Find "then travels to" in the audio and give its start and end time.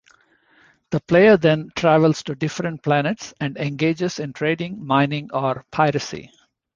1.37-2.33